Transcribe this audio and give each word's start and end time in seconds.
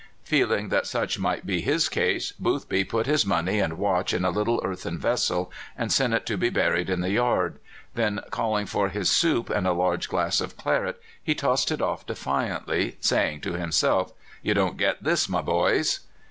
Feeling 0.23 0.69
that 0.69 0.87
such 0.87 1.19
might 1.19 1.45
be 1.45 1.61
his 1.61 1.87
case, 1.87 2.31
Boothby 2.31 2.83
put 2.85 3.05
his 3.05 3.23
money 3.23 3.59
and 3.59 3.77
watch 3.77 4.15
in 4.15 4.25
a 4.25 4.31
little 4.31 4.59
earthen 4.65 4.97
vessel 4.97 5.51
and 5.77 5.93
sent 5.93 6.15
it 6.15 6.25
to 6.25 6.37
be 6.37 6.49
buried 6.49 6.89
in 6.89 7.01
the 7.01 7.11
yard; 7.11 7.59
then 7.93 8.19
calling 8.31 8.65
for 8.65 8.89
his 8.89 9.11
soup 9.11 9.51
and 9.51 9.67
a 9.67 9.73
large 9.73 10.09
glass 10.09 10.41
of 10.41 10.57
claret, 10.57 10.99
he 11.21 11.35
tossed 11.35 11.71
it 11.71 11.83
off 11.83 12.07
defiantly, 12.07 12.97
saying 12.99 13.41
to 13.41 13.53
himself, 13.53 14.11
"You 14.41 14.55
don't 14.55 14.77
get 14.77 15.03
this, 15.03 15.29
my 15.29 15.43
boys!" 15.43 15.99